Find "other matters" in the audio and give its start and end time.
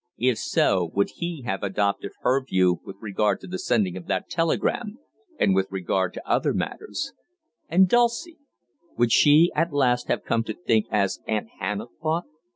6.27-7.13